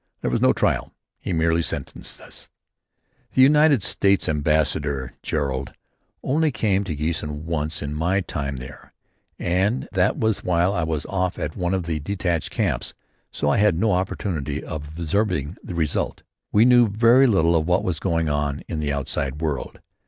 There 0.21 0.31
was 0.31 0.41
no 0.41 0.51
trial. 0.51 0.93
He 1.19 1.31
merely 1.31 1.61
sentenced 1.61 2.19
us. 2.21 2.49
United 3.33 3.83
States 3.83 4.27
Ambassador 4.27 5.13
Gerard 5.21 5.75
only 6.23 6.51
came 6.51 6.83
to 6.85 6.95
Giessen 6.95 7.45
once 7.45 7.83
in 7.83 7.93
my 7.93 8.21
time 8.21 8.55
there, 8.57 8.93
and 9.37 9.87
that 9.91 10.17
was 10.17 10.43
while 10.43 10.73
I 10.73 10.81
was 10.81 11.05
off 11.05 11.37
at 11.37 11.55
one 11.55 11.75
of 11.75 11.83
the 11.83 11.99
detached 11.99 12.49
camps, 12.49 12.95
so 13.31 13.47
I 13.51 13.57
had 13.57 13.77
no 13.77 13.91
opportunity 13.91 14.63
of 14.63 14.97
observing 14.97 15.57
the 15.63 15.75
result. 15.75 16.23
We 16.51 16.65
knew 16.65 16.87
very 16.87 17.27
little 17.27 17.55
of 17.55 17.67
what 17.67 17.83
was 17.83 17.99
going 17.99 18.27
on 18.27 18.63
in 18.67 18.79
the 18.79 18.91
outside 18.91 19.39
world. 19.39 19.81